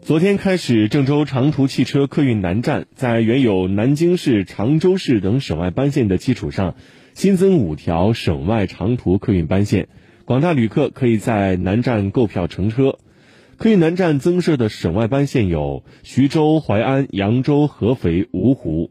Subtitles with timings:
[0.00, 6.74] 昨天开始郑州长途汽车客运南站在原有南京市常州市等省外班线的基础上
[7.14, 9.88] 新增五条省外长途客运班线
[10.24, 12.98] 广大旅客可以在南站购票乘车。
[13.58, 18.90] 客运南站增设的省外班线有徐州淮安扬州合肥芜湖。